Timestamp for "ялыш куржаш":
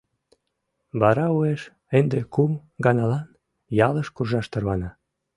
3.87-4.45